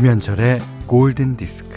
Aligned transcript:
김현철의 0.00 0.60
골든 0.86 1.36
디스크. 1.36 1.76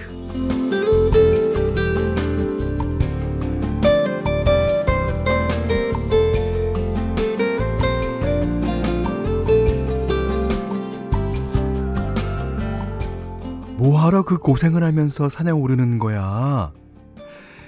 뭐하러 13.75 14.23
그 14.23 14.37
고생을 14.37 14.83
하면서 14.83 15.27
산에 15.27 15.51
오르는 15.51 15.99
거야? 15.99 16.71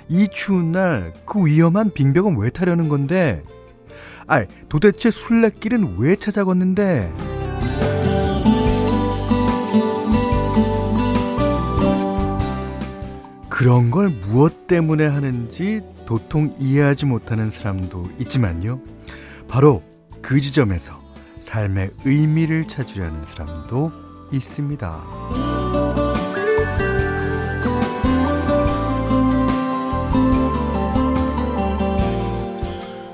이 0.08 0.30
추운 0.32 0.72
날 0.72 1.12
그 1.26 1.46
위험한 1.46 1.92
빙벽은 1.92 2.38
왜 2.38 2.50
타려는 2.50 2.88
건데? 2.88 3.44
아이, 4.26 4.46
도대체 4.70 5.12
순례길은 5.12 5.98
왜 5.98 6.16
찾아 6.16 6.46
걷는데? 6.46 7.35
그런 13.66 13.90
걸 13.90 14.10
무엇 14.10 14.68
때문에 14.68 15.08
하는지 15.08 15.82
도통 16.06 16.56
이해하지 16.60 17.08
못하는 17.08 17.50
사람도 17.50 18.12
있지만요. 18.20 18.80
바로 19.48 19.82
그 20.22 20.40
지점에서 20.40 21.02
삶의 21.40 21.90
의미를 22.06 22.68
찾으려는 22.68 23.26
사람도 23.26 23.92
있습니다. 24.32 25.04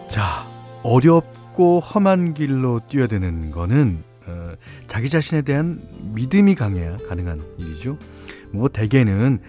자, 0.09 0.45
어렵고 0.83 1.79
험한 1.79 2.33
길로 2.33 2.81
뛰어드는 2.89 3.51
거는 3.51 4.03
어, 4.27 4.51
자기 4.87 5.09
자신에 5.09 5.43
대한 5.43 5.81
믿음이 6.13 6.55
강해야 6.55 6.97
가능한 7.07 7.41
일이죠. 7.57 7.97
뭐 8.51 8.67
대개는 8.67 9.39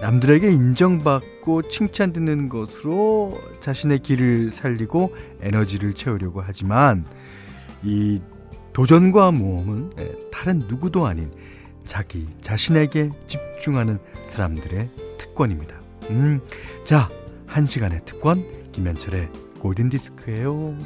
남들에게 0.00 0.50
인정받고 0.50 1.62
칭찬 1.62 2.12
듣는 2.12 2.48
것으로 2.48 3.38
자신의 3.60 4.00
길을 4.00 4.50
살리고 4.50 5.14
에너지를 5.40 5.94
채우려고 5.94 6.42
하지만 6.44 7.04
이 7.82 8.20
도전과 8.72 9.32
모험은 9.32 9.90
다른 10.30 10.60
누구도 10.60 11.06
아닌 11.06 11.32
자기 11.86 12.28
자신에게 12.42 13.10
집중하는 13.26 13.98
사람들의 14.26 14.90
특권입니다. 15.18 15.80
음, 16.10 16.40
자, 16.84 17.08
한 17.46 17.66
시간의 17.66 18.02
특권 18.04 18.44
김현철의 18.72 19.30
골든 19.60 19.88
디스크예요. 19.88 20.76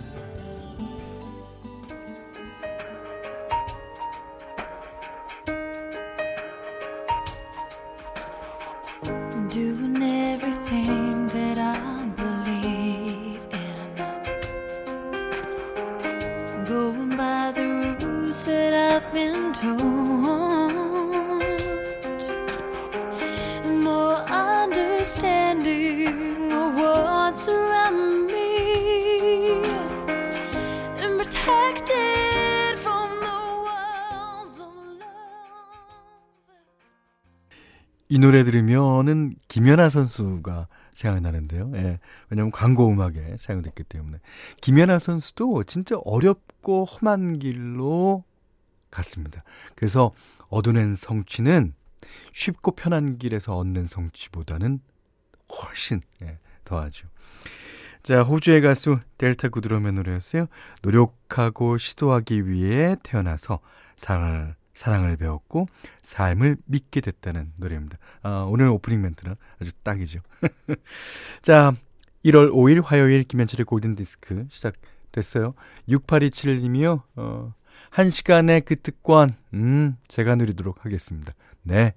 이 38.12 38.18
노래 38.18 38.44
들으면은 38.44 39.36
김연아 39.48 39.88
선수가 39.88 40.68
생각나는데요. 40.94 41.72
예. 41.76 41.98
왜냐면 42.28 42.50
광고 42.50 42.86
음악에 42.90 43.38
사용됐기 43.38 43.84
때문에. 43.84 44.18
김연아 44.60 44.98
선수도 44.98 45.64
진짜 45.64 45.96
어렵고 46.04 46.84
험한 46.84 47.38
길로 47.38 48.22
갔습니다. 48.90 49.44
그래서 49.76 50.12
얻어낸 50.50 50.94
성취는 50.94 51.72
쉽고 52.34 52.72
편한 52.72 53.16
길에서 53.16 53.56
얻는 53.56 53.86
성취보다는 53.86 54.80
훨씬 55.50 56.02
예, 56.20 56.38
더하죠. 56.64 57.08
자, 58.02 58.22
호주의 58.22 58.60
가수 58.60 58.98
델타 59.18 59.48
구드럼의 59.50 59.92
노래였어요. 59.92 60.46
노력하고 60.82 61.78
시도하기 61.78 62.48
위해 62.48 62.96
태어나서 63.02 63.60
사랑을 63.96 64.56
사랑을 64.74 65.16
배웠고 65.16 65.68
삶을 66.02 66.56
믿게 66.64 67.00
됐다는 67.00 67.52
노래입니다. 67.56 67.98
아, 68.22 68.46
오늘 68.48 68.68
오프닝 68.68 69.00
멘트는 69.02 69.36
아주 69.60 69.72
딱이죠. 69.82 70.20
자, 71.42 71.74
1월 72.24 72.50
5일 72.52 72.82
화요일 72.84 73.22
김현철의 73.24 73.66
골든 73.66 73.94
디스크 73.94 74.46
시작됐어요. 74.50 75.54
6827님이요. 75.88 77.02
어, 77.16 77.54
한 77.90 78.10
시간의 78.10 78.62
그 78.62 78.76
특권 78.80 79.36
음, 79.54 79.96
제가 80.08 80.34
누리도록 80.34 80.84
하겠습니다. 80.84 81.34
네. 81.62 81.94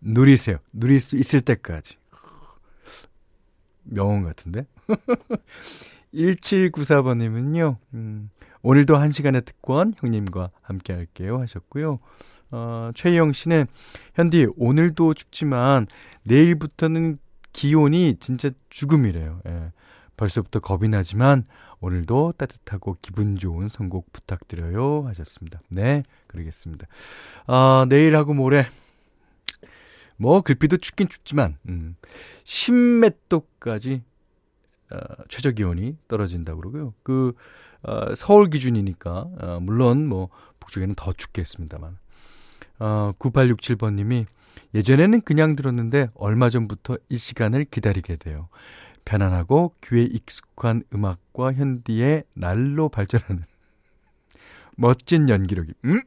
누리세요. 0.00 0.58
누릴 0.72 1.00
수 1.00 1.16
있을 1.16 1.40
때까지. 1.40 1.96
명언 3.86 4.24
같은데? 4.24 4.66
1794번님은요, 6.14 7.76
음, 7.94 8.30
오늘도 8.62 8.96
한 8.96 9.12
시간의 9.12 9.42
특권 9.44 9.92
형님과 9.96 10.50
함께 10.62 10.92
할게요 10.92 11.40
하셨고요. 11.40 11.98
어, 12.50 12.90
최희영 12.94 13.32
씨는 13.32 13.66
현디 14.14 14.48
오늘도 14.56 15.14
춥지만 15.14 15.86
내일부터는 16.24 17.18
기온이 17.52 18.16
진짜 18.20 18.50
죽음이래요. 18.70 19.40
예. 19.48 19.72
벌써부터 20.16 20.60
겁이 20.60 20.88
나지만 20.88 21.44
오늘도 21.80 22.34
따뜻하고 22.38 22.96
기분 23.02 23.36
좋은 23.36 23.68
선곡 23.68 24.12
부탁드려요 24.12 25.04
하셨습니다. 25.08 25.60
네, 25.68 26.02
그러겠습니다. 26.26 26.86
아, 27.46 27.86
내일하고 27.88 28.32
모레 28.32 28.66
뭐 30.16 30.40
글비도 30.40 30.78
춥긴 30.78 31.08
춥지만 31.08 31.58
음, 31.68 31.96
10몇 32.44 33.16
도까지 33.28 34.02
어, 34.90 34.98
최저 35.28 35.50
기온이 35.50 35.96
떨어진다고 36.08 36.60
그러고요. 36.60 36.94
그 37.02 37.32
어, 37.82 38.14
서울 38.14 38.50
기준이니까 38.50 39.10
어, 39.10 39.58
물론 39.60 40.06
뭐 40.06 40.28
북쪽에는 40.60 40.94
더 40.94 41.12
춥겠습니다만. 41.12 41.98
어, 42.78 43.12
9867번 43.18 43.94
님이 43.94 44.26
예전에는 44.74 45.22
그냥 45.22 45.56
들었는데 45.56 46.10
얼마 46.14 46.48
전부터 46.48 46.98
이 47.08 47.16
시간을 47.16 47.64
기다리게 47.66 48.16
돼요. 48.16 48.48
편안하고 49.04 49.74
귀에 49.84 50.02
익숙한 50.02 50.82
음악과 50.92 51.52
현디의 51.52 52.24
날로 52.34 52.88
발전하는 52.88 53.44
멋진 54.76 55.28
연기력이. 55.28 55.72
음? 55.84 56.02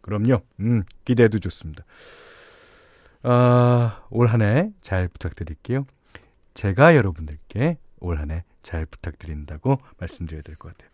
그럼요. 0.00 0.42
음, 0.60 0.82
기대도 1.04 1.38
좋습니다. 1.38 1.84
아, 3.22 4.04
올한 4.10 4.42
해 4.42 4.70
잘 4.80 5.08
부탁드릴게요. 5.08 5.86
제가 6.54 6.96
여러분들께 6.96 7.78
올 8.00 8.18
한 8.18 8.30
해 8.30 8.42
잘 8.62 8.86
부탁드린다고 8.86 9.80
말씀드려야 9.98 10.42
될 10.42 10.54
것 10.56 10.68
같아요. 10.68 10.90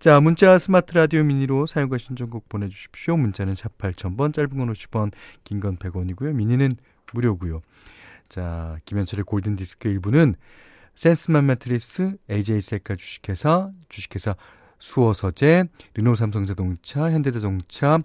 자, 0.00 0.20
문자 0.20 0.58
스마트 0.58 0.94
라디오 0.94 1.22
미니로 1.22 1.66
사연과 1.66 1.98
신청곡 1.98 2.48
보내주십시오. 2.48 3.16
문자는 3.16 3.54
샵 3.54 3.78
8000번, 3.78 4.34
짧은 4.34 4.50
건 4.58 4.72
50원, 4.72 5.12
긴 5.44 5.60
건 5.60 5.76
100원이고요. 5.76 6.32
미니는 6.32 6.72
무료고요. 7.12 7.60
자, 8.28 8.76
김현철의 8.86 9.24
골든디스크 9.24 9.88
일부는 9.88 10.34
센스맘 10.96 11.46
매트리스, 11.46 12.16
AJ셀카 12.28 12.96
주식회사, 12.96 13.70
주식회사 13.88 14.34
수어서재, 14.80 15.64
르노삼성자동차, 15.94 17.12
현대자동차, 17.12 18.00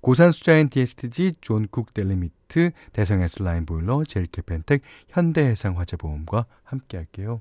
고산 0.00 0.30
수자인 0.32 0.68
DSTG, 0.68 1.34
존쿡 1.40 1.92
델리미트, 1.92 2.70
대성 2.92 3.22
S라인 3.22 3.66
보일러, 3.66 4.04
제일 4.04 4.28
케펜텍, 4.28 4.82
현대해상화재보험과 5.08 6.46
함께 6.62 6.96
할게요. 6.96 7.40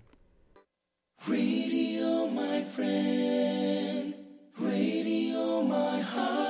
Radio, 1.27 2.27
my 2.31 2.61
friend. 2.61 4.17
Radio, 4.59 5.61
my 5.63 6.01
heart. 6.01 6.47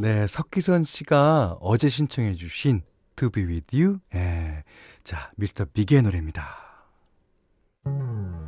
네, 0.00 0.26
석기선 0.26 0.84
씨가 0.84 1.58
어제 1.60 1.88
신청해 1.88 2.34
주신 2.34 2.82
To 3.16 3.28
Be 3.28 3.44
With 3.44 3.76
You. 3.76 3.98
예. 4.14 4.64
자, 5.04 5.30
미스터 5.36 5.66
빅의 5.66 6.02
노래입니다. 6.02 6.70
Hold 7.84 8.39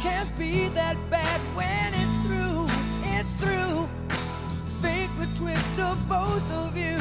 can't 0.00 0.30
be 0.38 0.68
that 0.68 0.96
bad 1.10 1.40
when 1.54 1.94
it's 1.94 2.16
through. 2.26 2.66
It's 3.02 3.32
through. 3.42 3.88
Fate 4.82 5.10
would 5.18 5.34
twist 5.36 5.78
of 5.78 5.96
both 6.08 6.50
of 6.52 6.76
you. 6.76 6.98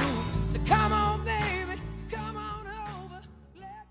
So 0.52 0.60
come 0.66 0.92
on, 0.94 1.24
baby. 1.24 1.80
Come 2.10 2.38
on 2.38 2.66
over. 2.68 3.22
Let 3.56 3.86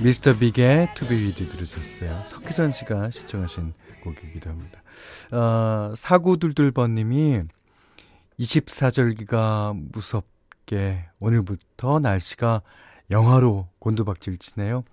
미스터 0.00 0.36
빅의 0.38 0.94
투비 0.94 1.14
위드 1.14 1.48
들으셨어요. 1.48 2.24
석기선 2.26 2.72
씨가 2.72 3.10
시청하신 3.10 3.74
곡이기도 4.02 4.50
합니다. 4.50 4.82
어, 5.32 5.94
4922번님이 5.96 7.48
24절기가 8.38 9.90
무섭게 9.92 11.06
오늘부터 11.20 12.00
날씨가 12.00 12.62
영하로 13.10 13.68
곤두박질 13.78 14.38
치네요. 14.38 14.84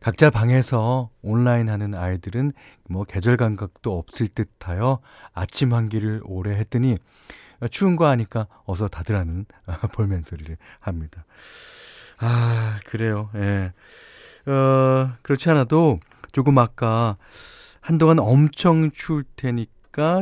각자 0.00 0.30
방에서 0.30 1.10
온라인 1.20 1.68
하는 1.68 1.94
아이들은 1.94 2.52
뭐 2.88 3.04
계절 3.04 3.36
감각도 3.36 3.98
없을 3.98 4.28
듯 4.28 4.48
하여 4.60 5.00
아침 5.34 5.74
한기를 5.74 6.22
오래 6.24 6.52
했더니 6.56 6.96
추운 7.70 7.96
거 7.96 8.06
하니까 8.08 8.46
어서 8.64 8.88
다들 8.88 9.14
하는 9.14 9.44
볼멘 9.92 10.22
소리를 10.22 10.56
합니다. 10.80 11.24
아, 12.18 12.80
그래요. 12.86 13.30
예. 13.34 13.72
어, 14.50 15.12
그렇지 15.22 15.50
않아도 15.50 16.00
조금 16.32 16.56
아까 16.58 17.18
한동안 17.80 18.18
엄청 18.18 18.90
추울 18.90 19.24
테니까 19.36 19.70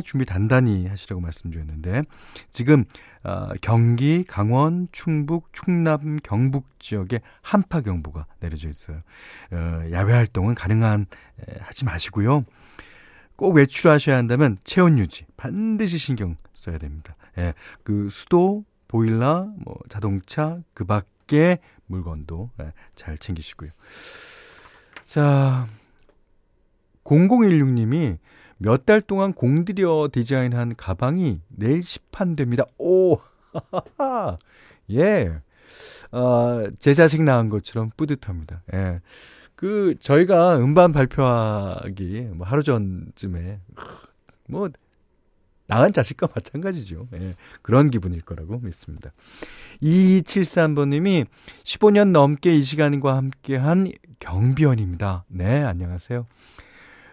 준비 0.05 0.25
단단히 0.25 0.87
하시라고 0.87 1.21
말씀드렸는데 1.21 2.03
지금 2.51 2.85
어, 3.25 3.49
경기, 3.61 4.25
강원, 4.25 4.89
충북, 4.93 5.53
충남, 5.53 6.19
경북 6.23 6.67
지역에 6.79 7.21
한파 7.43 7.81
경보가 7.81 8.27
내려져 8.41 8.69
있어요. 8.69 9.03
어, 9.53 9.83
야외 9.91 10.13
활동은 10.13 10.55
가능한 10.55 11.07
에, 11.41 11.59
하지 11.61 11.85
마시고요. 11.85 12.45
꼭 13.37 13.55
외출하셔야 13.55 14.17
한다면 14.17 14.57
체온 14.65 14.99
유지 14.99 15.25
반드시 15.37 15.99
신경 15.99 16.37
써야 16.55 16.79
됩니다. 16.79 17.17
예, 17.39 17.55
그 17.83 18.09
수도, 18.11 18.65
보일러, 18.89 19.49
뭐 19.65 19.79
자동차 19.89 20.59
그 20.75 20.85
밖에 20.85 21.59
물건도 21.87 22.51
예, 22.61 22.73
잘 22.95 23.19
챙기시고요. 23.19 23.71
자, 25.05 25.67
0016님이 27.05 28.19
몇 28.59 28.85
달 28.85 29.01
동안 29.01 29.33
공들여 29.33 30.09
디자인한 30.13 30.75
가방이 30.77 31.41
내일 31.49 31.83
시판됩니다. 31.83 32.65
오! 32.79 33.17
예. 34.93 35.41
어, 36.11 36.65
제 36.79 36.95
자식 36.95 37.23
낳은 37.23 37.49
것처럼 37.51 37.91
뿌듯합니다. 37.97 38.63
예. 38.75 39.01
그, 39.55 39.97
저희가 40.01 40.59
음반 40.59 40.93
발표하기 40.93 42.31
뭐 42.35 42.47
하루 42.47 42.63
전쯤에, 42.63 43.61
뭐, 44.49 44.69
나은 45.67 45.93
자식과 45.93 46.29
마찬가지죠. 46.35 47.09
예, 47.15 47.35
그런 47.61 47.91
기분일 47.91 48.23
거라고 48.23 48.59
믿습니다. 48.61 49.13
2273번님이 49.83 51.27
15년 51.65 52.13
넘게 52.13 52.57
이 52.57 52.63
시간과 52.63 53.17
함께한 53.17 53.93
경비원입니다. 54.21 55.25
네, 55.29 55.63
안녕하세요. 55.63 56.27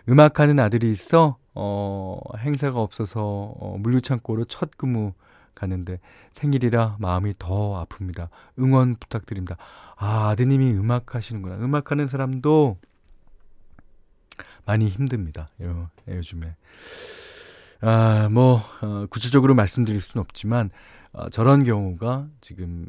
음악하는 0.07 0.60
아들이 0.60 0.92
있어, 0.92 1.38
어, 1.54 2.19
행사가 2.38 2.80
없어서 2.80 3.22
어, 3.57 3.78
물류창고로 3.80 4.46
첫 4.46 4.78
근무 4.78 5.13
가는데 5.56 6.00
생일이라 6.31 6.98
마음이 7.00 7.36
더 7.40 7.86
아픕니다. 7.86 8.30
응원 8.60 8.96
부탁드립니다. 8.96 9.56
아, 9.96 10.30
아드님이 10.30 10.72
음악 10.74 11.16
하시는구나. 11.16 11.56
음악 11.56 11.92
하는 11.92 12.07
사람도 12.07 12.78
많이 14.66 14.90
힘듭니다. 14.90 15.48
요, 15.62 15.90
요즘에. 16.07 16.56
아, 17.81 18.30
뭐, 18.31 18.62
어, 18.81 19.06
구체적으로 19.10 19.54
말씀드릴 19.54 20.02
수는 20.02 20.22
없지만, 20.22 20.72
어, 21.13 21.30
저런 21.30 21.63
경우가 21.63 22.28
지금, 22.42 22.88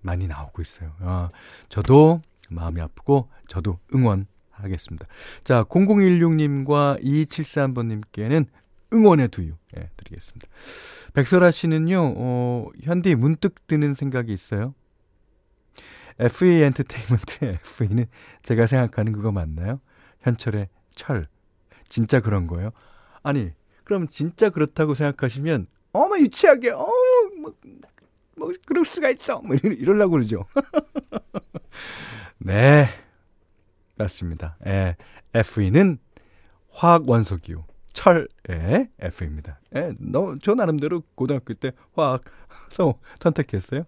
많이 0.00 0.26
나오고 0.26 0.62
있어요. 0.62 0.92
어, 1.00 1.28
저도 1.68 2.22
마음이 2.50 2.80
아프고, 2.80 3.28
저도 3.48 3.78
응원 3.94 4.26
하겠습니다. 4.64 5.06
자, 5.44 5.64
0016님과 5.64 7.02
2273번님께는 7.02 8.46
응원의 8.92 9.28
두유, 9.28 9.52
예, 9.76 9.90
드리겠습니다. 9.96 10.46
백설아 11.14 11.50
씨는요, 11.50 12.14
어, 12.16 12.68
현디 12.82 13.14
문득 13.14 13.66
드는 13.66 13.94
생각이 13.94 14.32
있어요. 14.32 14.74
FE 16.18 16.62
엔터테인먼트 16.62 17.44
FE는 17.66 18.06
제가 18.42 18.66
생각하는 18.66 19.12
그거 19.12 19.32
맞나요? 19.32 19.80
현철의 20.20 20.68
철. 20.94 21.26
진짜 21.88 22.20
그런 22.20 22.46
거예요? 22.46 22.70
아니, 23.22 23.52
그럼 23.84 24.06
진짜 24.06 24.50
그렇다고 24.50 24.94
생각하시면, 24.94 25.66
어머, 25.92 26.18
유치하게, 26.18 26.70
어머, 26.70 26.92
뭐, 27.40 27.54
뭐, 28.36 28.52
그럴 28.66 28.84
수가 28.84 29.10
있어. 29.10 29.40
뭐, 29.42 29.56
이러려고 29.56 30.12
그러죠. 30.12 30.44
네. 32.38 32.88
맞습니다. 33.96 34.56
예. 34.66 34.96
FE는 35.34 35.98
화학 36.70 37.08
원소기호. 37.08 37.64
철의 37.94 38.88
F입니다. 39.00 39.60
예, 39.74 39.94
너, 39.98 40.36
저 40.42 40.54
나름대로 40.54 41.02
고등학교 41.14 41.54
때 41.54 41.72
화학 41.94 42.22
서 42.68 42.98
선택했어요. 43.20 43.84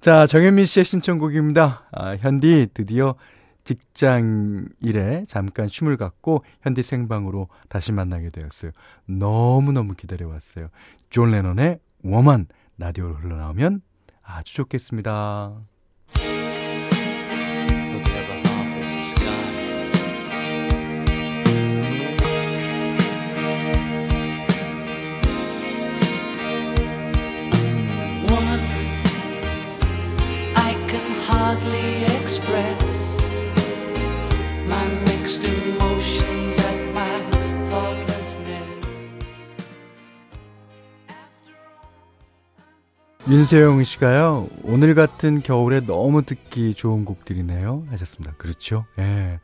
자, 0.00 0.26
정현민 0.26 0.66
씨의 0.66 0.84
신청곡입니다. 0.84 1.88
아, 1.90 2.16
현디 2.16 2.68
드디어 2.74 3.16
직장 3.64 4.68
일에 4.80 5.24
잠깐 5.26 5.68
쉼을 5.68 5.96
갖고 5.96 6.44
현디 6.60 6.82
생방으로 6.82 7.48
다시 7.70 7.92
만나게 7.92 8.28
되었어요. 8.28 8.72
너무너무 9.06 9.94
기다려왔어요. 9.94 10.68
존 11.08 11.30
레논의 11.30 11.80
워만 12.02 12.46
라디오로 12.76 13.14
흘러나오면 13.14 13.80
아주 14.22 14.54
좋겠습니다. 14.54 15.54
윤세영 43.26 43.82
씨가요, 43.84 44.48
오늘 44.62 44.94
같은 44.94 45.42
겨울에 45.42 45.80
너무 45.80 46.22
듣기 46.22 46.74
좋은 46.74 47.04
곡들이네요. 47.04 47.86
하셨습니다. 47.90 48.34
그렇죠. 48.36 48.84
예. 48.98 49.40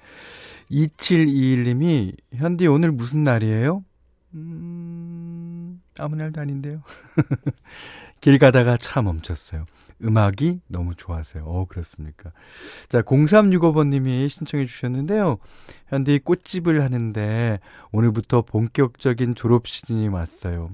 2721님이, 0.71 2.15
현디 2.35 2.67
오늘 2.67 2.93
무슨 2.93 3.25
날이에요? 3.25 3.85
음, 4.35 5.81
아무 5.99 6.17
날도 6.17 6.41
아닌데요. 6.41 6.83
길 8.21 8.39
가다가 8.39 8.77
차 8.77 9.01
멈췄어요. 9.03 9.65
음악이 10.03 10.61
너무 10.67 10.95
좋아서요. 10.95 11.45
어, 11.45 11.67
그렇습니까? 11.67 12.33
자, 12.89 13.03
0365번님이 13.03 14.29
신청해 14.29 14.67
주셨는데요. 14.67 15.39
현디 15.89 16.21
꽃집을 16.21 16.83
하는데 16.83 17.61
오늘부터 17.93 18.43
본격적인 18.43 19.35
졸업 19.35 19.67
시즌이 19.67 20.09
왔어요. 20.09 20.71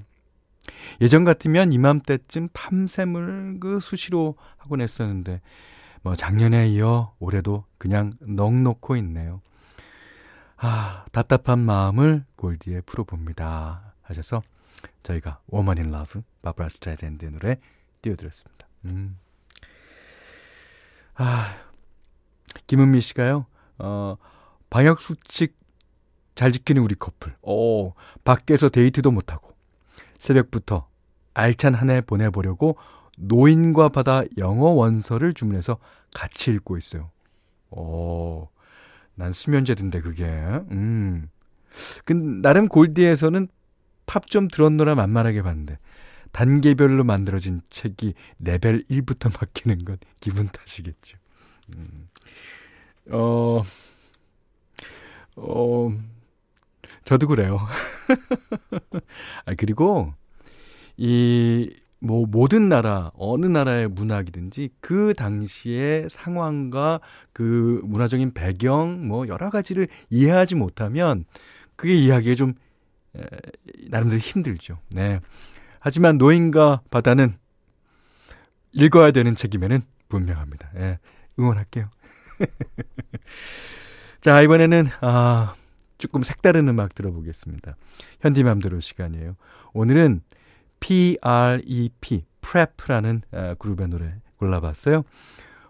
예전 1.00 1.24
같으면 1.24 1.72
이맘때쯤 1.72 2.48
탐샘을 2.52 3.58
그 3.60 3.80
수시로 3.80 4.36
하곤 4.56 4.80
했었는데 4.80 5.40
뭐 6.02 6.14
작년에 6.14 6.68
이어 6.70 7.14
올해도 7.18 7.64
그냥 7.78 8.12
넋 8.20 8.62
놓고 8.62 8.96
있네요. 8.96 9.40
아, 10.56 11.04
답답한 11.12 11.58
마음을 11.60 12.24
골디에 12.36 12.80
풀어봅니다. 12.82 13.94
하셔서 14.02 14.42
저희가 15.02 15.40
Woman 15.52 15.78
in 15.78 15.94
Love, 15.94 16.22
바브라 16.42 16.68
스트라이샌드의 16.68 17.32
노래 17.32 17.58
띄워드렸습니다. 18.02 18.65
음. 18.86 19.18
아, 21.14 21.56
김은미 22.66 23.00
씨가요, 23.00 23.46
어, 23.78 24.16
방역수칙 24.70 25.56
잘 26.34 26.52
지키는 26.52 26.82
우리 26.82 26.94
커플. 26.94 27.34
오, 27.42 27.94
밖에서 28.24 28.68
데이트도 28.68 29.10
못하고, 29.10 29.54
새벽부터 30.18 30.88
알찬 31.34 31.74
한 31.74 31.90
해 31.90 32.00
보내보려고 32.00 32.76
노인과 33.18 33.88
바다 33.90 34.22
영어 34.38 34.70
원서를 34.70 35.34
주문해서 35.34 35.78
같이 36.14 36.50
읽고 36.52 36.76
있어요. 36.78 37.10
오, 37.70 38.48
난 39.14 39.32
수면제던데 39.32 40.00
그게. 40.00 40.24
음. 40.24 41.28
그 42.04 42.12
나름 42.12 42.68
골디에서는 42.68 43.48
팝 44.06 44.26
좀 44.28 44.48
들었노라 44.48 44.94
만만하게 44.94 45.42
봤는데 45.42 45.78
단계별로 46.36 47.02
만들어진 47.02 47.62
책이 47.70 48.12
레벨 48.40 48.84
1부터 48.90 49.32
막히는 49.32 49.84
건 49.86 49.96
기분 50.20 50.46
탓이겠죠. 50.48 51.16
음. 51.74 52.10
어, 53.08 53.62
어, 55.36 55.92
저도 57.04 57.26
그래요. 57.28 57.58
아, 59.46 59.54
그리고, 59.56 60.12
이, 60.98 61.74
뭐 62.00 62.26
모든 62.26 62.68
나라 62.68 63.10
어느 63.14 63.46
나라의 63.46 63.88
문학이든지 63.88 64.68
그 64.80 65.14
당시의 65.16 66.10
상황과 66.10 67.00
그 67.32 67.80
문화적인 67.84 68.34
배경 68.34 69.08
뭐 69.08 69.26
여러 69.28 69.48
가지를 69.48 69.88
이해하지 70.10 70.56
못하면 70.56 71.24
그게 71.76 71.94
이해하기에 71.94 72.34
좀 72.34 72.52
에, 73.16 73.22
나름대로 73.88 74.20
힘들죠. 74.20 74.78
네. 74.90 75.20
하지만 75.80 76.18
노인과 76.18 76.82
바다는 76.90 77.36
읽어야 78.72 79.10
되는 79.10 79.34
책임에는 79.34 79.82
분명합니다. 80.08 80.70
예. 80.76 80.98
응원할게요. 81.38 81.88
자, 84.20 84.40
이번에는 84.42 84.86
아 85.00 85.54
조금 85.98 86.22
색다른 86.22 86.68
음악 86.68 86.94
들어보겠습니다. 86.94 87.76
현디맘대로 88.20 88.80
시간이에요. 88.80 89.36
오늘은 89.72 90.22
PREP, 90.80 92.24
PrEP라는 92.40 93.22
아, 93.32 93.54
그룹의 93.54 93.88
노래 93.88 94.14
골라봤어요. 94.36 95.04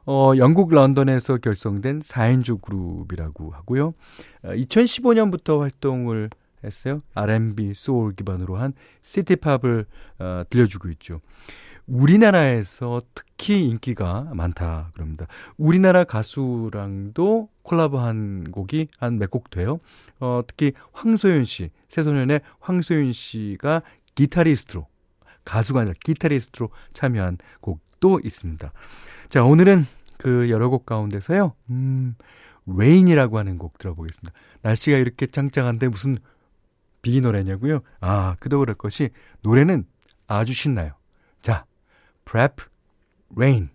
어, 0.07 0.33
영국 0.37 0.73
런던에서 0.73 1.39
결성된 1.39 2.01
4인조 2.01 2.63
그룹이라고 2.63 3.51
하고요. 3.51 3.95
어, 4.43 4.49
2015년부터 4.49 5.61
활동을 5.61 6.31
했어요. 6.65 7.03
R&B, 7.15 7.73
소울 7.75 8.15
기반으로 8.15 8.57
한 8.57 8.73
city 9.03 9.37
pop을 9.37 9.87
어, 10.19 10.43
들려주고 10.51 10.89
있죠. 10.91 11.21
우리나라에서 11.87 13.01
특히 13.15 13.69
인기가 13.69 14.29
많다 14.35 14.91
그럽니다. 14.95 15.27
우리나라 15.57 16.03
가수랑도 16.05 17.49
콜라보한 17.63 18.51
곡이 18.51 18.89
한 18.99 19.19
몇 19.19 19.31
곡 19.31 19.51
돼요. 19.51 19.79
어, 20.21 20.41
특히 20.47 20.73
황소윤 20.93 21.45
씨, 21.45 21.71
새소년의 21.89 22.41
황소윤 22.61 23.13
씨가 23.13 23.83
기타리스트로 24.17 24.87
가수가 25.45 25.81
아니라 25.81 25.95
기타리스트로 26.03 26.71
참여한 26.93 27.39
곡도 27.61 28.21
있습니다. 28.25 28.73
자, 29.29 29.45
오늘은 29.45 29.87
그 30.19 30.51
여러 30.51 30.69
곡 30.69 30.87
가운데서요. 30.87 31.53
음, 31.71 32.17
Rain이라고 32.67 33.39
하는 33.39 33.59
곡 33.59 33.79
들어보겠습니다. 33.79 34.33
날씨가 34.63 34.97
이렇게 34.97 35.27
짱짱한데 35.27 35.89
무슨 35.89 36.19
비 37.07 37.21
노래냐고요? 37.21 37.83
아, 38.01 38.35
그도 38.41 38.59
그럴 38.59 38.75
것이 38.75 39.11
노래는 39.43 39.87
아주 40.27 40.53
신나요. 40.53 40.95
자, 41.41 41.65
Prep 42.25 42.65
Rain. 43.37 43.69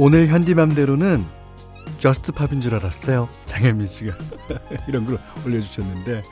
오늘 0.00 0.28
현디맘대로는 0.28 1.26
Just 1.98 2.30
Pop인 2.30 2.60
줄 2.60 2.76
알았어요. 2.76 3.28
장현민 3.46 3.88
씨가 3.88 4.14
이런 4.86 5.04
걸 5.04 5.18
올려주셨는데, 5.44 6.22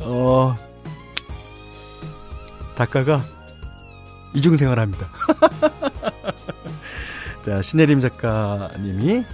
어, 0.00 0.56
작가가 2.74 3.22
이중생활합니다. 4.34 5.08
자, 7.46 7.62
신혜림 7.62 8.00
작가님이 8.00 9.24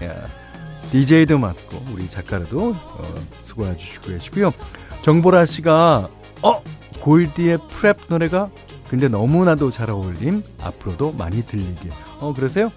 DJ도 0.92 1.38
맡고 1.38 1.82
우리 1.94 2.06
작가라도 2.06 2.76
어, 2.76 3.14
수고해 3.44 3.78
주시고 3.78 4.08
계시고요. 4.08 4.52
정보라 5.00 5.46
씨가 5.46 6.10
어 6.42 6.62
골디의 7.00 7.56
프랩 7.70 7.96
노래가 8.08 8.50
근데 8.90 9.08
너무나도 9.08 9.70
잘 9.70 9.88
어울림 9.88 10.42
앞으로도 10.60 11.12
많이 11.12 11.42
들리게. 11.46 11.88
어 12.18 12.34
그러세요? 12.34 12.70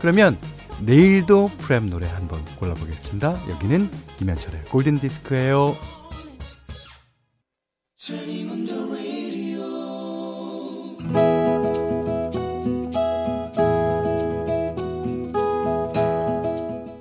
그러면 0.00 0.38
내일도 0.80 1.50
프랩 1.58 1.88
노래 1.88 2.06
한번 2.06 2.44
골라보겠습니다. 2.56 3.48
여기는 3.50 3.90
김현철의 4.18 4.64
골든 4.66 5.00
디스크예요. 5.00 5.74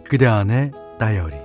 그대 0.10 0.26
안의 0.26 0.72
다이어리 1.00 1.36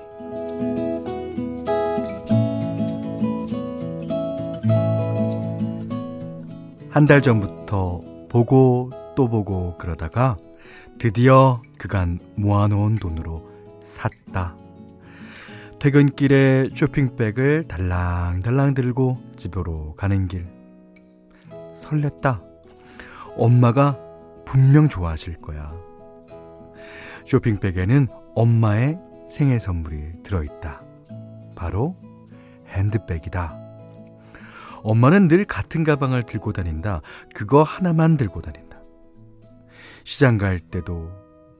한 6.90 7.06
달 7.06 7.22
전부터 7.22 8.00
보고 8.28 8.90
또 9.16 9.28
보고 9.28 9.76
그러다가 9.78 10.36
드디어 11.02 11.60
그간 11.78 12.20
모아놓은 12.36 13.00
돈으로 13.00 13.50
샀다. 13.82 14.54
퇴근길에 15.80 16.68
쇼핑백을 16.76 17.64
달랑달랑 17.66 18.74
들고 18.74 19.18
집으로 19.34 19.96
가는 19.96 20.28
길. 20.28 20.46
설렜다. 21.74 22.40
엄마가 23.36 23.98
분명 24.44 24.88
좋아하실 24.88 25.40
거야. 25.40 25.74
쇼핑백에는 27.24 28.06
엄마의 28.36 28.96
생일 29.28 29.58
선물이 29.58 30.22
들어있다. 30.22 30.82
바로 31.56 31.96
핸드백이다. 32.68 33.58
엄마는 34.84 35.26
늘 35.26 35.46
같은 35.46 35.82
가방을 35.82 36.22
들고 36.22 36.52
다닌다. 36.52 37.00
그거 37.34 37.64
하나만 37.64 38.16
들고 38.16 38.40
다닌다. 38.40 38.71
시장 40.04 40.38
갈 40.38 40.58
때도, 40.60 41.10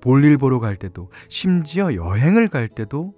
볼일 0.01 0.39
보러 0.39 0.59
갈 0.59 0.77
때도, 0.77 1.11
심지어 1.29 1.95
여행을 1.95 2.49
갈 2.49 2.69
때도 2.69 3.15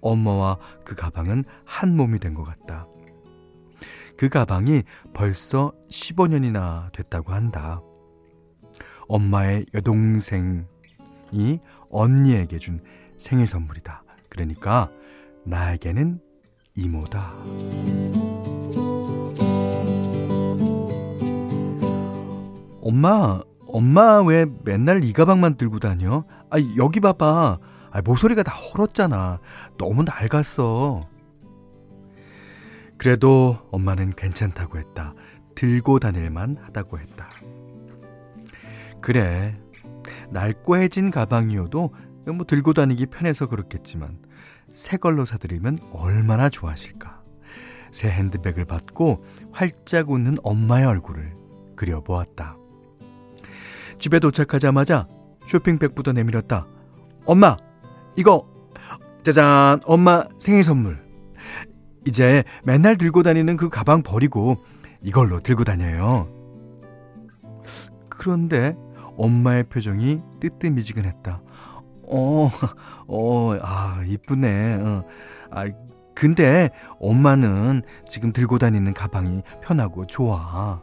엄마와 0.00 0.58
그 0.84 0.94
가방은 0.94 1.44
한 1.64 1.96
몸이 1.96 2.18
된 2.18 2.34
것 2.34 2.44
같다. 2.44 2.86
그 4.16 4.28
가방이 4.28 4.82
벌써 5.12 5.72
15년이나 5.90 6.90
됐다고 6.92 7.32
한다. 7.32 7.80
엄마의 9.08 9.66
여동생이 9.74 10.64
언니에게 11.90 12.58
준 12.58 12.80
생일 13.18 13.46
선물이다. 13.46 14.02
그러니까 14.28 14.90
나에게는 15.44 16.20
이모다. 16.74 17.34
엄마, 22.80 23.40
엄마 23.76 24.22
왜 24.22 24.46
맨날 24.64 25.04
이 25.04 25.12
가방만 25.12 25.58
들고 25.58 25.80
다녀? 25.80 26.24
아, 26.48 26.56
여기 26.78 26.98
봐봐. 26.98 27.58
아, 27.90 28.02
모서리가 28.02 28.42
다 28.42 28.50
헐었잖아. 28.50 29.38
너무 29.76 30.02
낡았어. 30.02 31.02
그래도 32.96 33.58
엄마는 33.70 34.14
괜찮다고 34.16 34.78
했다. 34.78 35.12
들고 35.54 35.98
다닐만 35.98 36.56
하다고 36.62 37.00
했다. 37.00 37.28
그래. 39.02 39.60
낡고해진 40.30 41.10
가방이어도 41.10 41.92
뭐 42.28 42.46
들고 42.46 42.72
다니기 42.72 43.04
편해서 43.04 43.46
그렇겠지만 43.46 44.16
새 44.72 44.96
걸로 44.96 45.26
사드리면 45.26 45.80
얼마나 45.92 46.48
좋아하실까. 46.48 47.20
새 47.92 48.08
핸드백을 48.08 48.64
받고 48.64 49.22
활짝 49.52 50.10
웃는 50.10 50.38
엄마의 50.42 50.86
얼굴을 50.86 51.34
그려보았다. 51.76 52.56
집에 53.98 54.18
도착하자마자 54.18 55.08
쇼핑백부터 55.46 56.12
내밀었다. 56.12 56.66
엄마, 57.24 57.56
이거 58.16 58.48
짜잔, 59.22 59.80
엄마 59.84 60.24
생일 60.38 60.64
선물. 60.64 61.04
이제 62.06 62.44
맨날 62.64 62.96
들고 62.96 63.22
다니는 63.22 63.56
그 63.56 63.68
가방 63.68 64.02
버리고 64.02 64.64
이걸로 65.02 65.40
들고 65.40 65.64
다녀요. 65.64 66.28
그런데 68.08 68.76
엄마의 69.16 69.64
표정이 69.64 70.22
뜨뜻미지근했다. 70.40 71.42
어, 72.08 72.50
어, 73.08 73.58
아, 73.60 74.02
이쁘네. 74.06 74.74
어. 74.76 75.04
아, 75.50 75.66
근데 76.14 76.70
엄마는 77.00 77.82
지금 78.08 78.32
들고 78.32 78.58
다니는 78.58 78.94
가방이 78.94 79.42
편하고 79.62 80.06
좋아. 80.06 80.80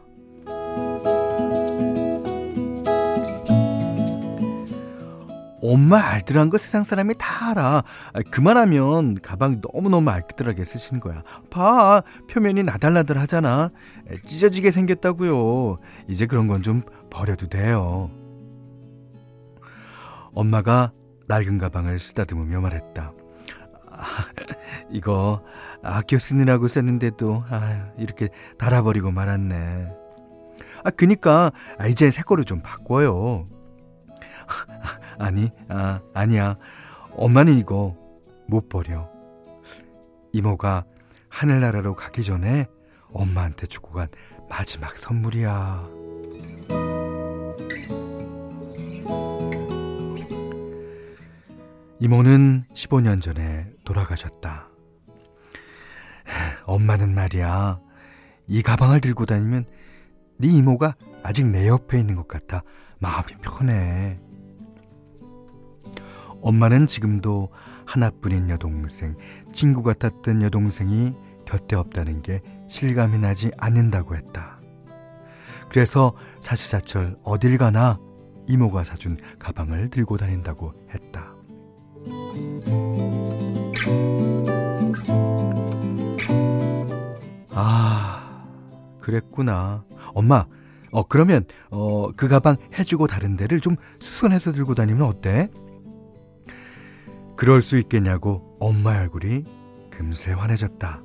엄마 5.66 5.98
알뜰한 5.98 6.50
거 6.50 6.58
세상 6.58 6.82
사람이 6.82 7.14
다 7.18 7.50
알아. 7.50 7.82
아, 8.12 8.20
그만하면 8.30 9.20
가방 9.22 9.62
너무너무 9.62 10.10
알뜰하게 10.10 10.64
쓰시는 10.64 11.00
거야. 11.00 11.22
봐, 11.50 12.02
표면이 12.30 12.62
나달나달 12.64 13.16
하잖아. 13.18 13.70
찢어지게 14.26 14.70
생겼다고요. 14.70 15.78
이제 16.08 16.26
그런 16.26 16.48
건 16.48 16.60
좀 16.62 16.82
버려도 17.10 17.48
돼요. 17.48 18.10
엄마가 20.34 20.92
낡은 21.28 21.58
가방을 21.58 21.98
쓰다듬으며 21.98 22.60
말했다. 22.60 23.12
아, 23.90 24.04
이거 24.90 25.42
아껴 25.82 26.18
쓰느라고 26.18 26.68
썼는데도 26.68 27.44
아, 27.48 27.88
이렇게 27.98 28.28
달아버리고 28.58 29.10
말았네. 29.10 29.88
아, 30.84 30.90
그니까 30.90 31.52
아, 31.78 31.86
이제 31.86 32.10
새 32.10 32.22
거로 32.22 32.44
좀 32.44 32.60
바꿔요. 32.60 33.46
아니, 35.18 35.50
아, 35.68 36.00
아니야. 36.12 36.56
엄마는 37.16 37.58
이거 37.58 37.96
못 38.48 38.68
버려. 38.68 39.08
이모가 40.32 40.84
하늘나라로 41.28 41.94
가기 41.94 42.24
전에 42.24 42.66
엄마한테 43.12 43.66
주고 43.66 43.92
간 43.92 44.08
마지막 44.48 44.98
선물이야. 44.98 45.88
이모는 52.00 52.64
15년 52.74 53.22
전에 53.22 53.70
돌아가셨다. 53.84 54.68
엄마는 56.66 57.14
말이야. 57.14 57.80
이 58.46 58.62
가방을 58.62 59.00
들고 59.00 59.26
다니면 59.26 59.64
네 60.36 60.48
이모가 60.48 60.96
아직 61.22 61.46
내 61.46 61.68
옆에 61.68 61.98
있는 61.98 62.16
것 62.16 62.28
같아 62.28 62.62
마음이 62.98 63.32
편해. 63.40 64.18
엄마는 66.44 66.86
지금도 66.86 67.48
하나뿐인 67.86 68.50
여동생, 68.50 69.16
친구 69.54 69.82
같았던 69.82 70.42
여동생이 70.42 71.14
곁에 71.46 71.74
없다는 71.74 72.20
게 72.20 72.42
실감이 72.68 73.18
나지 73.18 73.50
않는다고 73.56 74.14
했다. 74.14 74.60
그래서 75.70 76.14
사시사철 76.40 77.16
어딜 77.24 77.56
가나 77.56 77.98
이모가 78.46 78.84
사준 78.84 79.16
가방을 79.38 79.88
들고 79.88 80.18
다닌다고 80.18 80.72
했다. 80.92 81.34
아, 87.54 88.46
그랬구나. 89.00 89.84
엄마, 90.12 90.46
어, 90.92 91.04
그러면, 91.04 91.44
어, 91.70 92.12
그 92.12 92.28
가방 92.28 92.56
해주고 92.78 93.06
다른 93.06 93.36
데를 93.38 93.60
좀 93.60 93.76
수선해서 93.98 94.52
들고 94.52 94.74
다니면 94.74 95.06
어때? 95.06 95.48
그럴 97.36 97.62
수 97.62 97.78
있겠냐고 97.78 98.56
엄마의 98.60 99.00
얼굴이 99.00 99.44
금세 99.90 100.32
환해졌다. 100.32 101.02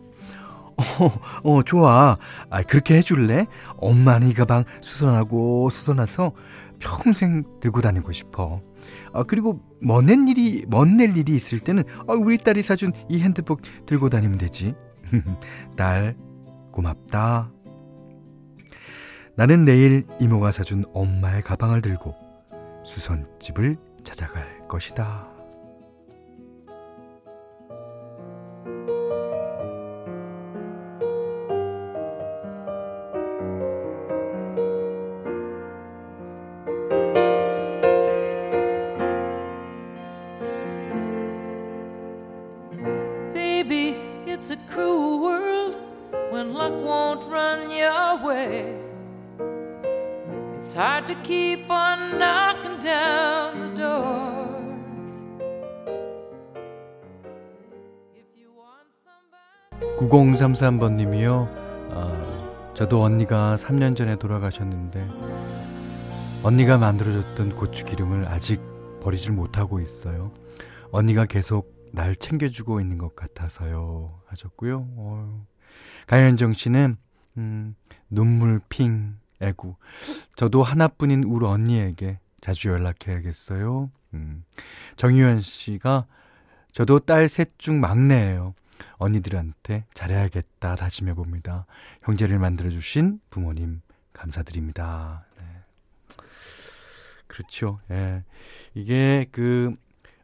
어, 0.79 1.19
어, 1.43 1.63
좋아. 1.63 2.15
아, 2.49 2.61
그렇게 2.63 2.95
해줄래? 2.95 3.47
엄마는 3.77 4.29
이 4.29 4.33
가방 4.33 4.63
수선하고 4.81 5.69
수선해서 5.69 6.31
평생 6.79 7.43
들고 7.59 7.81
다니고 7.81 8.11
싶어. 8.13 8.61
아, 9.13 9.23
그리고 9.23 9.61
먼 9.81 10.27
일이, 10.27 10.65
먼낼 10.67 11.17
일이 11.17 11.35
있을 11.35 11.59
때는, 11.59 11.83
아, 12.07 12.13
우리 12.13 12.37
딸이 12.37 12.61
사준 12.61 12.93
이 13.09 13.19
핸드폰 13.19 13.57
들고 13.85 14.09
다니면 14.09 14.37
되지. 14.37 14.73
딸, 15.75 16.15
고맙다. 16.71 17.51
나는 19.35 19.65
내일 19.65 20.05
이모가 20.19 20.51
사준 20.51 20.85
엄마의 20.93 21.41
가방을 21.41 21.81
들고 21.81 22.15
수선집을 22.85 23.77
찾아갈 24.03 24.67
것이다. 24.67 25.38
Your 48.49 48.63
way. 48.63 48.75
It's 50.57 50.73
hard 50.73 51.07
to 51.07 51.15
keep 51.23 51.69
on 51.69 52.19
knocking 52.19 52.79
down 52.79 53.59
the 53.59 53.75
doors. 53.75 55.23
If 58.15 58.27
you 58.35 58.51
want 58.51 58.89
somebody. 59.03 60.09
9033번님이요. 60.09 61.47
아, 61.91 62.73
저도 62.73 63.01
언니가 63.01 63.55
3년 63.55 63.95
전에 63.95 64.17
돌아가셨는데 64.17 65.07
언니가 66.43 66.77
만들어줬던 66.77 67.55
고추기름을 67.55 68.27
아직 68.27 68.61
버리질 69.01 69.31
못하고 69.31 69.79
있어요. 69.79 70.31
언니가 70.91 71.25
계속 71.25 71.73
날 71.91 72.15
챙겨주고 72.15 72.81
있는 72.81 72.97
것 72.97 73.15
같아서요. 73.15 74.19
하셨고요. 74.27 74.87
어. 74.97 75.45
가현정 76.07 76.53
씨는 76.53 76.97
음, 77.39 77.75
눈물 78.09 78.59
핑 78.69 79.17
애구. 79.41 79.75
저도 80.35 80.61
하나뿐인 80.61 81.23
우리 81.23 81.45
언니에게 81.45 82.19
자주 82.41 82.69
연락해야겠어요. 82.69 83.89
음. 84.13 84.43
정유현 84.97 85.39
씨가 85.41 86.05
저도 86.71 86.99
딸 86.99 87.29
셋 87.29 87.57
중 87.57 87.79
막내예요. 87.79 88.53
언니들한테 88.97 89.85
잘해야겠다 89.93 90.75
다짐해 90.75 91.13
봅니다. 91.13 91.65
형제를 92.03 92.39
만들어 92.39 92.69
주신 92.69 93.19
부모님 93.29 93.81
감사드립니다. 94.13 95.25
네. 95.37 95.43
그렇죠. 97.27 97.79
예. 97.91 98.23
이게 98.73 99.27
그 99.31 99.75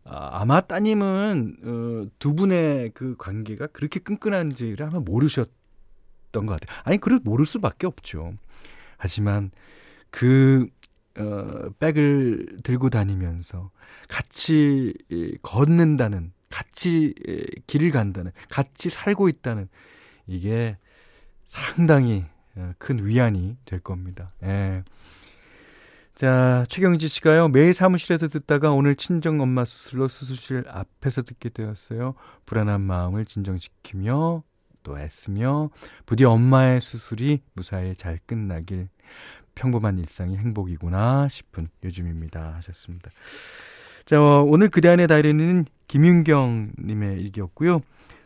아, 0.04 0.42
아마 0.42 0.62
따님은 0.62 1.58
어, 1.64 2.10
두 2.20 2.36
분의 2.36 2.92
그 2.94 3.16
관계가 3.18 3.68
그렇게 3.68 4.00
끈끈한지를 4.00 4.86
아마 4.86 5.00
모르셨 5.00 5.50
던 6.36 6.46
것 6.46 6.60
같아요. 6.60 6.82
아니, 6.84 6.98
그럴 6.98 7.20
모를 7.24 7.46
수밖에 7.46 7.88
없죠. 7.88 8.34
하지만 8.98 9.52
그 10.10 10.68
어, 11.18 11.70
백을 11.80 12.58
들고 12.64 12.90
다니면서 12.90 13.72
같이 14.10 14.94
걷는다는, 15.42 16.34
같이 16.50 17.14
길을 17.68 17.92
간다는, 17.92 18.32
같이 18.50 18.90
살고 18.90 19.30
있다는 19.30 19.70
이게 20.28 20.78
상당히 21.46 22.26
어, 22.56 22.74
큰 22.78 23.06
위안이 23.06 23.58
될 23.66 23.80
겁니다. 23.80 24.30
예. 24.44 24.84
자, 26.16 26.64
최경지 26.70 27.10
씨가요, 27.10 27.50
매일 27.50 27.74
사무실에서 27.74 28.28
듣다가 28.30 28.72
오늘 28.72 28.96
친정 28.96 29.42
엄마 29.42 29.66
수술로 29.66 30.08
수술실 30.08 30.64
앞에서 30.70 31.24
듣게 31.24 31.50
되었어요. 31.50 32.16
불안한 32.46 32.80
마음을 32.82 33.26
진정시키며 33.26 34.44
또 34.86 34.98
애쓰며 34.98 35.70
부디 36.06 36.24
엄마의 36.24 36.80
수술이 36.80 37.42
무사히 37.54 37.94
잘 37.94 38.20
끝나길 38.26 38.88
평범한 39.56 39.98
일상이 40.00 40.38
행복이구나 40.38 41.28
싶은 41.28 41.68
요즘입니다. 41.84 42.54
하셨습니다. 42.58 43.10
자, 44.06 44.22
어, 44.22 44.44
오늘 44.44 44.70
그대 44.70 44.88
안의 44.88 45.08
다이어리는 45.08 45.66
김윤경님의 45.88 47.20
일기였고요. 47.22 47.80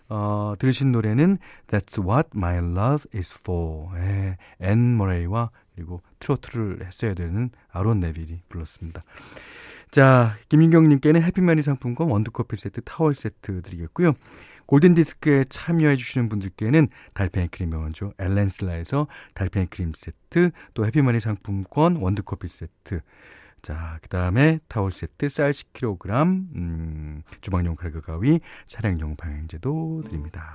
어, 0.09 0.53
들으신 0.59 0.91
노래는 0.91 1.37
That's 1.67 2.03
What 2.03 2.29
My 2.35 2.57
Love 2.57 3.05
Is 3.15 3.35
For. 3.39 3.95
예, 3.97 4.37
앤 4.59 4.97
머레이와 4.97 5.51
그리고 5.75 6.01
트로트를 6.19 6.85
했어야 6.85 7.13
되는 7.13 7.51
아론 7.71 8.01
네빌이 8.01 8.41
불렀습니다. 8.49 9.03
자, 9.91 10.35
김인경님께는 10.49 11.21
해피머니 11.21 11.61
상품권 11.61 12.09
원두커피 12.09 12.57
세트, 12.57 12.81
타월 12.81 13.15
세트 13.15 13.61
드리겠고요. 13.61 14.13
골든디스크에 14.69 15.45
참여해주시는 15.49 16.29
분들께는 16.29 16.89
달팽이 17.15 17.47
크림 17.47 17.71
명원조 17.71 18.13
엘렌실라에서 18.19 19.07
달팽이 19.33 19.65
크림 19.65 19.93
세트, 19.95 20.51
또 20.75 20.85
해피머니 20.85 21.19
상품권 21.19 21.95
원두커피 21.95 22.47
세트, 22.47 23.01
자, 23.63 23.97
그 24.03 24.09
다음에 24.09 24.59
타월 24.67 24.91
세트, 24.91 25.27
쌀 25.27 25.53
10kg, 25.53 26.23
음, 26.55 27.23
주방용 27.41 27.75
칼과 27.75 28.01
가위, 28.01 28.41
차량용 28.67 29.15
방향제도 29.15 30.03
드립니다. 30.05 30.53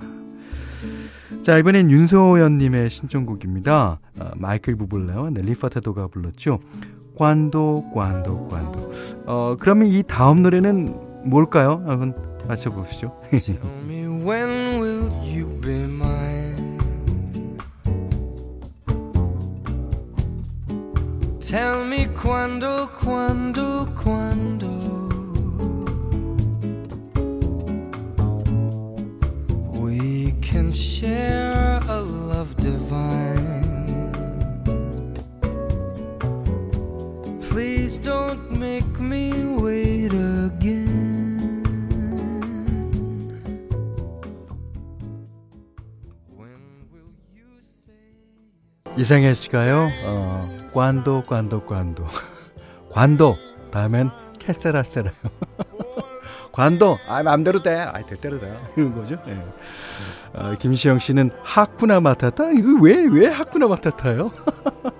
자, 1.43 1.57
이번엔 1.57 1.91
윤소연님의 1.91 2.89
신청곡입니다. 2.89 3.99
어, 4.17 4.31
마이클 4.37 4.77
부블레와 4.77 5.31
넬리 5.31 5.55
퍼타도가 5.55 6.07
불렀죠. 6.07 6.59
관도, 7.17 7.91
관도, 7.93 8.47
관도. 8.47 8.93
어, 9.25 9.57
그러면 9.59 9.87
이 9.89 10.03
다음 10.03 10.41
노래는 10.41 11.29
뭘까요? 11.29 11.83
한번 11.85 12.34
맞춰보시죠. 12.47 13.11
Tell 21.45 21.85
me 21.85 22.07
quando, 22.07 22.89
quando, 22.99 23.87
quando. 23.95 24.67
We 29.79 30.33
can 30.41 30.73
share 30.73 31.79
a 31.87 32.01
love 32.01 32.55
divine. 32.57 34.11
Please 37.41 37.99
don't 37.99 38.51
make 38.51 38.99
me 38.99 39.44
이상해 48.97 49.33
씨가요. 49.33 49.89
어, 50.05 50.57
관도 50.73 51.23
관도 51.23 51.65
관도. 51.65 52.05
관도 52.91 53.35
다음엔 53.71 54.09
캐세라세라요. 54.39 55.13
관도 56.53 56.97
아 57.07 57.21
마음대로 57.23 57.61
돼. 57.61 57.75
아 57.79 58.01
될대로 58.05 58.39
돼. 58.39 58.55
이런 58.77 58.95
거죠. 58.95 59.17
예. 59.27 59.43
어, 60.33 60.55
김시영 60.57 60.99
씨는 60.99 61.31
하쿠나 61.43 61.99
마타타 61.99 62.51
이거 62.51 62.79
왜왜 62.81 63.27
하쿠나 63.27 63.67
마타타요? 63.67 64.31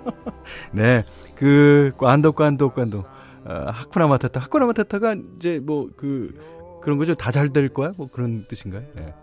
네. 0.72 1.04
그 1.34 1.92
Quando 1.96 2.32
Quando 2.32 2.70
Quando 2.70 3.04
어, 3.44 3.64
Hakuna 3.68 4.06
Matata 4.08 4.40
Hakuna 4.40 4.66
Matata가 4.66 5.16
이제 5.36 5.58
뭐 5.62 5.88
그 5.96 6.38
그런 6.82 6.98
거죠. 6.98 7.14
다 7.14 7.30
잘 7.32 7.48
될 7.48 7.68
거야. 7.70 7.90
뭐 7.96 8.08
그런 8.12 8.44
뜻인가요? 8.46 8.82
예. 8.98 9.14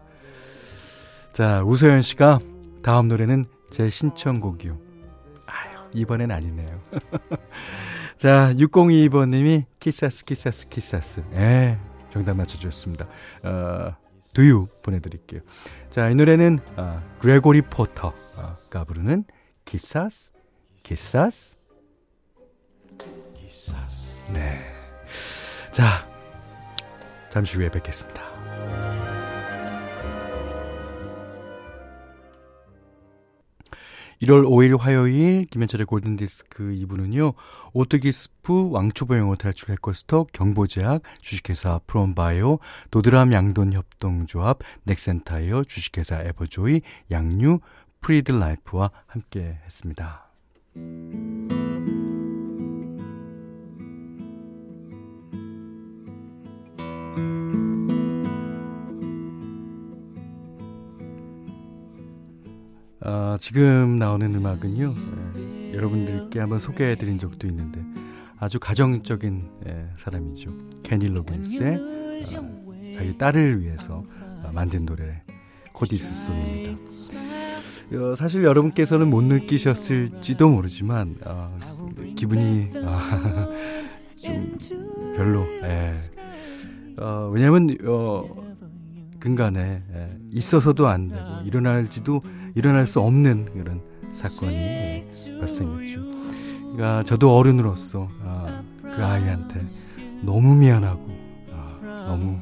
자, 1.32 1.64
우소연 1.64 2.02
씨가 2.02 2.40
다음 2.84 3.08
노래는 3.08 3.46
제 3.74 3.90
신청곡이요. 3.90 4.78
아유, 5.48 5.90
이번엔 5.96 6.30
아니네요. 6.30 6.80
자, 8.16 8.54
6022번님이 8.54 9.66
Quizás, 9.80 10.26
Quizás, 10.26 10.69
Quizás. 10.69 11.24
예, 11.34 11.80
정답 12.12 12.36
맞춰주셨습니다. 12.36 13.08
어, 13.44 13.96
두유 14.36 14.68
보내드릴게요. 14.84 15.42
자, 15.90 16.08
이 16.10 16.14
노래는 16.14 16.60
어, 16.78 17.02
그레고리 17.18 17.64
포터가 17.64 18.84
부르는 18.86 19.24
Quizás, 19.65 20.32
Quizás. 20.84 21.58
네. 24.34 24.60
자, 25.72 26.08
잠시 27.32 27.58
후에 27.58 27.72
뵙겠습니다. 27.72 28.92
(1월 34.24 34.46
5일) 34.46 34.80
화요일 34.80 35.46
김현철의 35.48 35.86
골든디스크 35.86 36.64
2부는요 36.64 37.34
오뚜기 37.74 38.22
스프 38.22 38.69
왕초보 38.72 39.18
영어 39.18 39.36
탈출 39.36 39.72
해커스톡 39.72 40.28
경보제약 40.32 41.02
주식회사 41.20 41.82
프롬바이오 41.88 42.60
도드람 42.90 43.34
양돈 43.34 43.74
협동조합 43.74 44.60
넥센타이어 44.84 45.66
주식회사 45.66 46.22
에버조이 46.22 46.82
양유 47.12 47.60
프리드 48.00 48.32
라이프와 48.32 48.92
함께 49.08 49.60
했습니다. 49.66 50.30
어, 63.06 63.36
지금 63.39 64.00
나오는 64.00 64.34
음악은요, 64.34 64.94
예, 65.38 65.74
여러분들께 65.74 66.39
한번 66.39 66.60
소개해드린 66.60 67.20
적도 67.20 67.48
있는데 67.48 67.82
아주 68.38 68.60
가정적인 68.60 69.50
예, 69.68 69.89
사람이죠. 69.98 70.52
케니 70.84 71.08
로긴스의 71.08 71.76
어, 71.76 72.96
자기 72.96 73.18
딸을 73.18 73.62
위해서 73.62 74.04
어, 74.44 74.52
만든 74.54 74.86
노래 74.86 75.22
코디스 75.74 76.16
송입니다. 76.26 76.82
어, 77.94 78.16
사실 78.16 78.44
여러분께서는 78.46 79.10
못 79.10 79.22
느끼셨을지도 79.24 80.50
모르지만 80.50 81.18
어, 81.26 81.58
기분이 82.16 82.70
어, 82.86 83.00
좀 84.24 84.58
별로. 85.18 85.42
예. 85.63 85.92
어, 87.00 87.30
왜냐면 87.34 87.76
어, 87.86 88.24
근간에 89.20 89.84
예, 89.94 90.18
있어서도 90.32 90.88
안 90.88 91.10
되고 91.10 91.42
일어날지도 91.44 92.22
일어날 92.56 92.88
수 92.88 93.00
없는 93.00 93.46
그런 93.54 93.82
사건이 94.12 94.54
예, 94.54 95.08
발생했죠. 95.39 96.02
그러니까 96.74 97.04
저도 97.04 97.36
어른으로서 97.36 98.08
아, 98.24 98.63
그 98.82 99.04
아이한테 99.04 99.66
너무 100.24 100.56
미안하고 100.56 101.08
아, 101.52 102.06
너무 102.08 102.39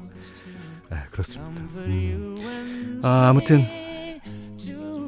예, 0.92 0.98
그렇습니다. 1.12 1.62
음. 1.76 3.00
아, 3.04 3.30
아무튼 3.30 3.64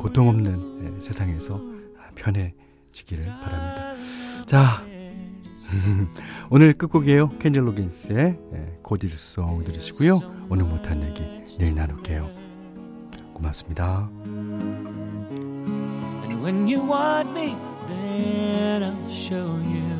고통 0.01 0.29
없는 0.29 0.97
예, 0.97 1.01
세상에서 1.01 1.59
편해지기를 2.15 3.25
바랍니다. 3.25 3.93
자. 4.45 4.83
오늘 6.51 6.73
끝곡이에요. 6.73 7.29
캔젤 7.39 7.65
로긴스의 7.67 8.37
예, 8.53 8.77
고디스송 8.83 9.63
들으시고요. 9.63 10.19
오늘 10.49 10.65
못한 10.65 11.01
얘기 11.01 11.57
내일 11.57 11.73
나눌게요. 11.73 12.29
고맙습니다. 13.33 14.09
When 16.43 16.67
you 16.67 16.83
want 16.83 17.33
me, 17.33 17.55
then 17.87 18.83
I'll 18.83 19.09
show 19.09 19.57
you. 19.63 19.95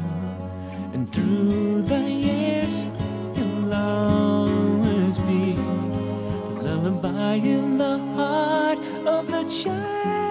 And 0.94 1.08
through 1.10 1.84
the 1.84 2.02
years, 2.02 2.90
you'll 3.34 3.74
always 3.74 5.20
be 5.20 5.54
the 5.54 6.62
lullaby 6.62 7.36
in 7.36 7.78
the 7.78 7.98
heart 8.18 8.78
of 9.08 9.28
the 9.28 9.46
child. 9.46 10.23